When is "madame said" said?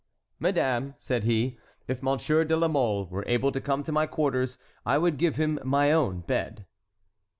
0.39-1.25